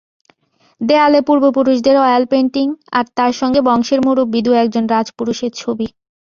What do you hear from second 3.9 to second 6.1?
মুরুব্বি দু-একজন রাজপুরুষের ছবি।